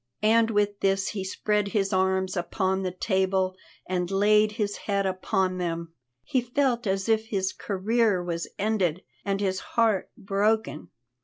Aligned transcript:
And 0.23 0.49
with 0.49 0.79
this 0.79 1.09
he 1.09 1.23
spread 1.23 1.67
his 1.67 1.93
arms 1.93 2.35
upon 2.35 2.81
the 2.81 2.89
table 2.91 3.55
and 3.87 4.09
laid 4.09 4.53
his 4.53 4.77
head 4.77 5.05
upon 5.05 5.59
them. 5.59 5.93
He 6.23 6.41
felt 6.41 6.87
as 6.87 7.07
if 7.07 7.27
his 7.27 7.53
career 7.53 8.23
was 8.23 8.47
ended 8.57 9.03
and 9.23 9.39
his 9.39 9.59
heart 9.77 10.09
broken. 10.17 10.89